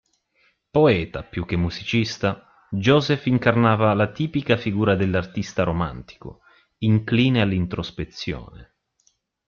Poeta 0.71 1.21
più 1.21 1.45
che 1.45 1.55
musicista, 1.57 2.65
Josef 2.71 3.27
incarnava 3.27 3.93
la 3.93 4.11
tipica 4.11 4.57
figura 4.57 4.95
dell'artista 4.95 5.61
romantico, 5.61 6.39
incline 6.79 7.39
all'introspezione. 7.39 8.77